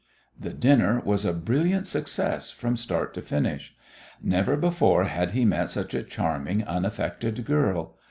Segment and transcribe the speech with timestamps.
[0.39, 3.75] The dinner was a brilliant success from start to finish.
[4.19, 7.99] Never before had he met such a charming, unaffected girl.